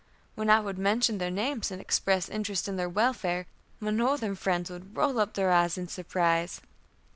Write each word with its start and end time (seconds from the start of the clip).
When 0.33 0.49
I 0.49 0.59
would 0.61 0.79
mention 0.79 1.19
their 1.19 1.29
names 1.29 1.69
and 1.69 1.79
express 1.79 2.27
interest 2.27 2.67
in 2.67 2.75
their 2.75 2.89
welfare, 2.89 3.45
my 3.79 3.91
Northern 3.91 4.33
friends 4.33 4.71
would 4.71 4.97
roll 4.97 5.19
up 5.19 5.35
their 5.35 5.51
eyes 5.51 5.77
in 5.77 5.89
surprise. 5.89 6.59